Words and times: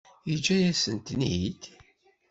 Yeǧǧa-yasen-ten-id? 0.29 1.61